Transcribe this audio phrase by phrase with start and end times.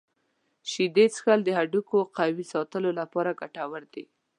[0.71, 4.03] شیدې څښل د هډوکو قوي ساتلو لپاره ګټور دي.